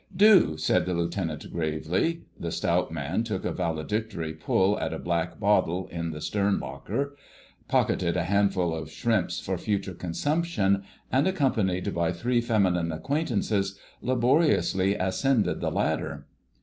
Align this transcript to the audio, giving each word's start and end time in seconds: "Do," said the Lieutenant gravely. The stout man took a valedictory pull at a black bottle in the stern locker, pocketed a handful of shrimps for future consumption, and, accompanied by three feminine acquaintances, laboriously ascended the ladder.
"Do," 0.17 0.57
said 0.57 0.87
the 0.87 0.95
Lieutenant 0.95 1.51
gravely. 1.51 2.23
The 2.39 2.51
stout 2.51 2.91
man 2.91 3.23
took 3.23 3.45
a 3.45 3.51
valedictory 3.51 4.33
pull 4.33 4.79
at 4.79 4.93
a 4.95 4.97
black 4.97 5.39
bottle 5.39 5.85
in 5.91 6.09
the 6.09 6.19
stern 6.21 6.59
locker, 6.59 7.15
pocketed 7.67 8.17
a 8.17 8.23
handful 8.23 8.73
of 8.73 8.89
shrimps 8.91 9.39
for 9.39 9.59
future 9.59 9.93
consumption, 9.93 10.81
and, 11.11 11.27
accompanied 11.27 11.93
by 11.93 12.11
three 12.11 12.41
feminine 12.41 12.91
acquaintances, 12.91 13.77
laboriously 14.01 14.95
ascended 14.95 15.61
the 15.61 15.69
ladder. 15.69 16.25